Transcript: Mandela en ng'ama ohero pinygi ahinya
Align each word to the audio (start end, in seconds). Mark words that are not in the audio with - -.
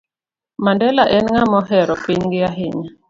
Mandela 0.63 1.03
en 1.15 1.25
ng'ama 1.31 1.57
ohero 1.61 1.93
pinygi 2.03 2.39
ahinya 2.49 2.89